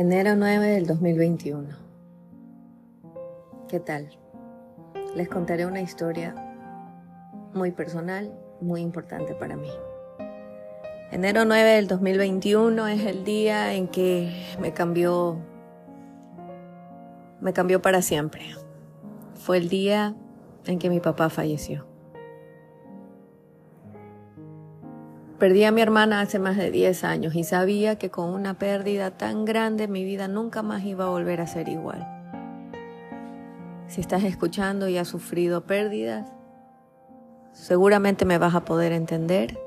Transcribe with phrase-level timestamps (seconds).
[0.00, 1.70] Enero 9 del 2021.
[3.68, 4.16] ¿Qué tal?
[5.16, 6.36] Les contaré una historia
[7.52, 9.72] muy personal, muy importante para mí.
[11.10, 15.36] Enero 9 del 2021 es el día en que me cambió
[17.40, 18.44] me cambió para siempre.
[19.34, 20.14] Fue el día
[20.66, 21.88] en que mi papá falleció.
[25.38, 29.12] Perdí a mi hermana hace más de 10 años y sabía que con una pérdida
[29.12, 32.04] tan grande mi vida nunca más iba a volver a ser igual.
[33.86, 36.28] Si estás escuchando y has sufrido pérdidas,
[37.52, 39.60] seguramente me vas a poder entender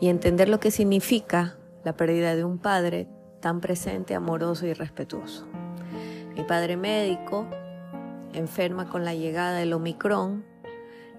[0.00, 3.06] y entender lo que significa la pérdida de un padre
[3.40, 5.46] tan presente, amoroso y respetuoso.
[6.34, 7.46] Mi padre médico
[8.32, 10.44] enferma con la llegada del Omicron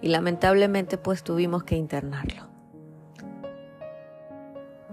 [0.02, 2.57] y lamentablemente pues tuvimos que internarlo.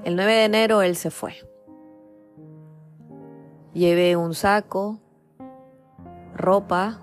[0.05, 1.33] El 9 de enero él se fue.
[3.73, 5.01] Llevé un saco,
[6.37, 7.01] ropa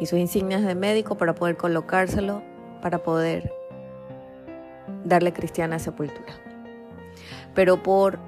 [0.00, 2.42] y sus insignias de médico para poder colocárselo,
[2.82, 3.52] para poder
[5.04, 6.34] darle cristiana sepultura.
[7.54, 8.18] Pero por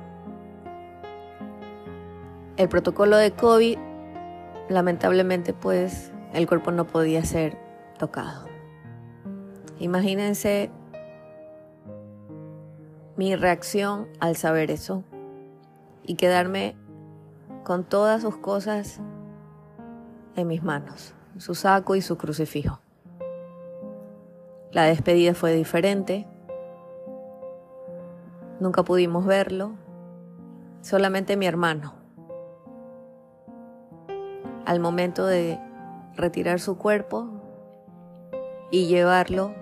[2.57, 3.79] el protocolo de COVID,
[4.69, 7.59] lamentablemente pues el cuerpo no podía ser
[7.99, 8.47] tocado.
[9.81, 10.71] Imagínense
[13.19, 15.03] mi reacción al saber eso
[16.05, 16.77] y quedarme
[17.65, 19.01] con todas sus cosas
[20.37, 22.79] en mis manos, su saco y su crucifijo.
[24.71, 26.29] La despedida fue diferente,
[28.61, 29.73] nunca pudimos verlo,
[30.81, 31.95] solamente mi hermano.
[34.65, 35.59] Al momento de
[36.15, 37.27] retirar su cuerpo
[38.71, 39.53] y llevarlo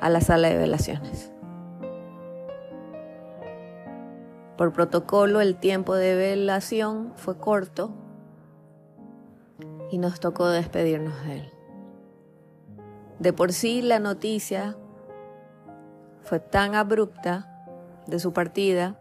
[0.00, 1.32] a la sala de velaciones.
[4.58, 7.92] Por protocolo el tiempo de velación fue corto
[9.92, 11.52] y nos tocó despedirnos de él.
[13.20, 14.76] De por sí la noticia
[16.22, 17.64] fue tan abrupta
[18.08, 19.00] de su partida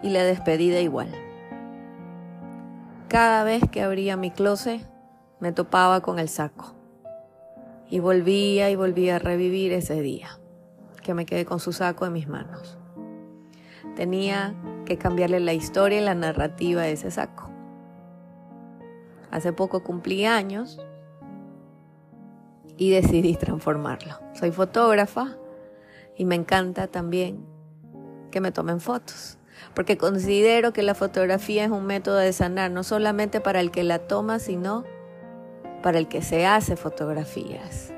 [0.00, 1.08] y la despedida igual.
[3.08, 4.86] Cada vez que abría mi closet
[5.40, 6.76] me topaba con el saco
[7.90, 10.38] y volvía y volvía a revivir ese día
[11.02, 12.78] que me quedé con su saco en mis manos.
[13.96, 17.50] Tenía que cambiarle la historia y la narrativa de ese saco.
[19.30, 20.80] Hace poco cumplí años
[22.76, 24.18] y decidí transformarlo.
[24.32, 25.36] Soy fotógrafa
[26.16, 27.44] y me encanta también
[28.30, 29.38] que me tomen fotos,
[29.74, 33.84] porque considero que la fotografía es un método de sanar, no solamente para el que
[33.84, 34.84] la toma, sino
[35.82, 37.92] para el que se hace fotografías.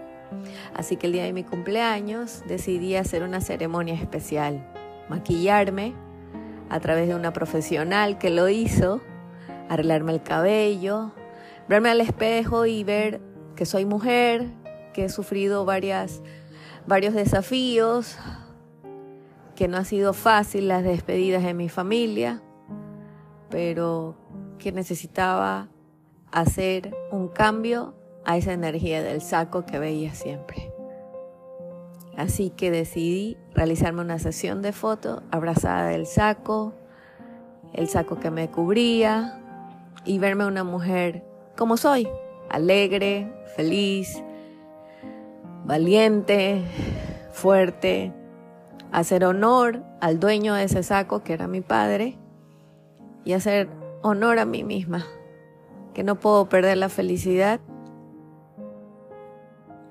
[0.75, 4.67] Así que el día de mi cumpleaños decidí hacer una ceremonia especial
[5.09, 5.95] maquillarme
[6.69, 9.01] a través de una profesional que lo hizo,
[9.69, 11.13] arreglarme el cabello,
[11.69, 13.21] verme al espejo y ver
[13.55, 14.47] que soy mujer,
[14.93, 16.23] que he sufrido varias,
[16.87, 18.19] varios desafíos,
[19.55, 22.43] que no ha sido fácil las despedidas de mi familia,
[23.51, 24.17] pero
[24.59, 25.69] que necesitaba
[26.31, 27.95] hacer un cambio
[28.25, 30.76] a esa energía del saco que veía siempre.
[32.17, 36.73] Así que decidí realizarme una sesión de fotos abrazada del saco,
[37.75, 39.39] el saco que me cubría
[40.07, 41.23] y verme una mujer
[41.57, 42.09] como soy,
[42.49, 44.23] alegre, feliz,
[45.67, 46.63] valiente,
[47.33, 48.15] fuerte,
[48.93, 52.19] hacer honor al dueño de ese saco que era mi padre
[53.25, 53.69] y hacer
[54.03, 55.05] honor a mí misma,
[55.93, 57.61] que no puedo perder la felicidad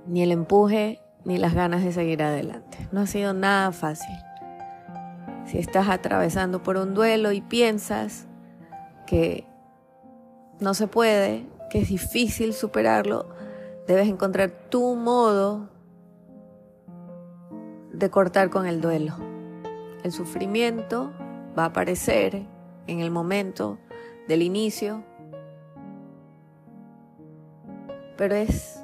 [0.07, 2.87] ni el empuje ni las ganas de seguir adelante.
[2.91, 4.15] No ha sido nada fácil.
[5.45, 8.27] Si estás atravesando por un duelo y piensas
[9.05, 9.45] que
[10.59, 13.27] no se puede, que es difícil superarlo,
[13.87, 15.69] debes encontrar tu modo
[17.91, 19.15] de cortar con el duelo.
[20.03, 21.11] El sufrimiento
[21.57, 22.45] va a aparecer
[22.87, 23.79] en el momento
[24.27, 25.03] del inicio,
[28.17, 28.74] pero es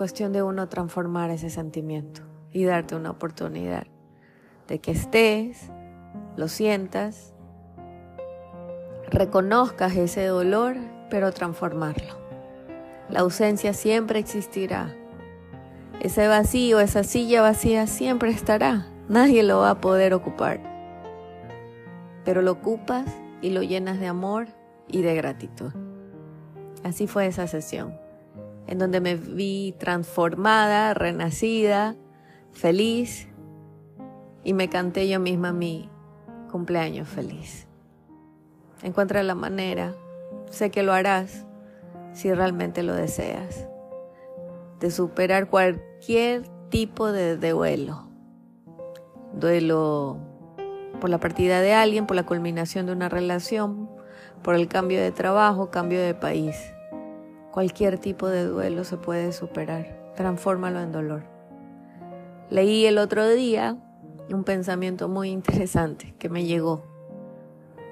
[0.00, 3.86] cuestión de uno transformar ese sentimiento y darte una oportunidad
[4.66, 5.70] de que estés,
[6.38, 7.34] lo sientas,
[9.10, 10.76] reconozcas ese dolor,
[11.10, 12.14] pero transformarlo.
[13.10, 14.96] La ausencia siempre existirá.
[16.00, 18.86] Ese vacío, esa silla vacía siempre estará.
[19.10, 20.62] Nadie lo va a poder ocupar.
[22.24, 23.04] Pero lo ocupas
[23.42, 24.48] y lo llenas de amor
[24.88, 25.74] y de gratitud.
[26.84, 28.08] Así fue esa sesión
[28.70, 31.96] en donde me vi transformada, renacida,
[32.52, 33.28] feliz
[34.44, 35.90] y me canté yo misma mi
[36.50, 37.66] cumpleaños feliz.
[38.82, 39.94] Encuentra la manera,
[40.50, 41.46] sé que lo harás
[42.12, 43.68] si realmente lo deseas,
[44.78, 48.08] de superar cualquier tipo de duelo.
[49.34, 50.16] Duelo
[51.00, 53.90] por la partida de alguien, por la culminación de una relación,
[54.42, 56.56] por el cambio de trabajo, cambio de país.
[57.52, 60.12] Cualquier tipo de duelo se puede superar.
[60.16, 61.22] Transfórmalo en dolor.
[62.48, 63.76] Leí el otro día
[64.34, 66.84] un pensamiento muy interesante que me llegó.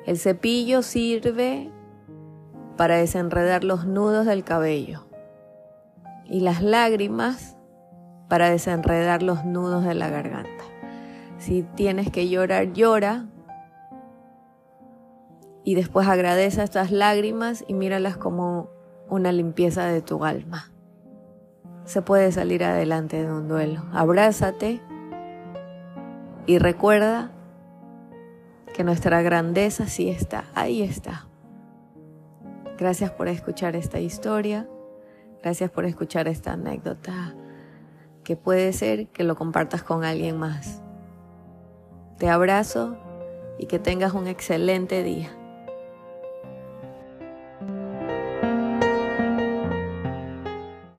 [0.06, 1.70] El cepillo sirve
[2.76, 5.06] para desenredar los nudos del cabello
[6.24, 7.56] y las lágrimas
[8.28, 10.64] para desenredar los nudos de la garganta.
[11.38, 13.26] Si tienes que llorar, llora.
[15.64, 18.70] Y después agradece estas lágrimas y míralas como
[19.08, 20.70] una limpieza de tu alma.
[21.84, 23.82] Se puede salir adelante de un duelo.
[23.92, 24.80] Abrázate
[26.46, 27.30] y recuerda
[28.74, 31.26] que nuestra grandeza sí está, ahí está.
[32.78, 34.68] Gracias por escuchar esta historia.
[35.42, 37.34] Gracias por escuchar esta anécdota
[38.24, 40.82] que puede ser que lo compartas con alguien más.
[42.18, 42.96] Te abrazo
[43.58, 45.37] y que tengas un excelente día.